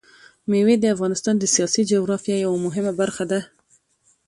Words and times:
مېوې 0.49 0.75
د 0.79 0.85
افغانستان 0.95 1.35
د 1.39 1.43
سیاسي 1.55 1.81
جغرافیه 1.91 2.37
یوه 2.45 2.57
مهمه 2.65 2.93
برخه 3.01 3.23
ده. 3.31 3.39